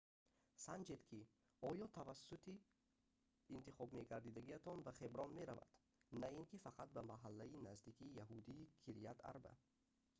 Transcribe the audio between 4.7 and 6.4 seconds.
ба хеброн меравад на